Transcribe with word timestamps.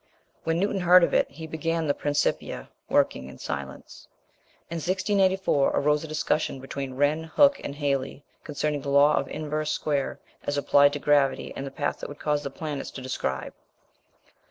When 0.45 0.57
Newton 0.57 0.79
heard 0.79 1.03
of 1.03 1.13
it 1.13 1.29
he 1.29 1.45
began 1.45 1.85
the 1.85 1.93
Principia, 1.93 2.69
working 2.89 3.29
in 3.29 3.37
silence. 3.37 4.07
In 4.71 4.77
1684 4.77 5.73
arose 5.75 6.03
a 6.03 6.07
discussion 6.07 6.59
between 6.59 6.95
Wren, 6.95 7.25
Hooke, 7.25 7.61
and 7.63 7.75
Halley 7.75 8.25
concerning 8.43 8.81
the 8.81 8.89
law 8.89 9.15
of 9.15 9.27
inverse 9.27 9.69
square 9.69 10.19
as 10.43 10.57
applied 10.57 10.93
to 10.93 10.99
gravity 10.99 11.53
and 11.55 11.67
the 11.67 11.69
path 11.69 12.01
it 12.01 12.09
would 12.09 12.17
cause 12.17 12.41
the 12.41 12.49
planets 12.49 12.89
to 12.89 13.01
describe. 13.03 13.53